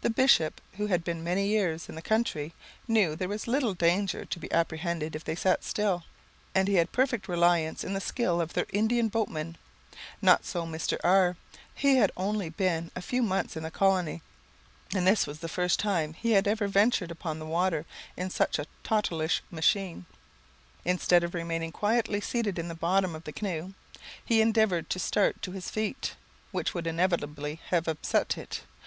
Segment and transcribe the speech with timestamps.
[0.00, 2.54] The bishop, who had been many years in the country,
[2.88, 6.04] knew there was little danger to be apprehended if they sat still,
[6.54, 9.58] and he had perfect reliance in the skill of their Indian boatman.
[10.22, 10.96] Not so Mr.
[11.04, 11.36] R,
[11.74, 14.22] he had only been a few months in the colony,
[14.94, 17.84] and this was the first time he had ever ventured upon the water
[18.16, 20.06] in such a tottleish machine.
[20.86, 23.74] Instead of remaining quietly seated in the bottom of the canoe,
[24.24, 26.14] he endeavoured to start to his feet,
[26.52, 28.62] which would inevitably have upset it.